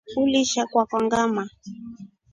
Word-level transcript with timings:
Ulisha 0.21 0.61
kwakwa 0.71 0.99
ngamaa. 1.05 1.49